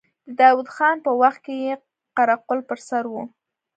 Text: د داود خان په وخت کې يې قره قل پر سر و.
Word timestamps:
د 0.27 0.29
داود 0.39 0.67
خان 0.75 0.95
په 1.05 1.11
وخت 1.21 1.39
کې 1.45 1.55
يې 1.63 1.73
قره 2.17 2.35
قل 2.47 2.59
پر 2.69 2.79
سر 2.87 3.03
و. 3.11 3.15